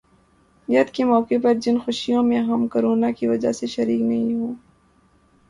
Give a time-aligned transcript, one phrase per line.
[0.67, 4.47] ید کے موقع پر جن خوشیوں میں ہم کرونا کی وجہ سے شریک نہیں ہو
[4.47, 4.69] پائے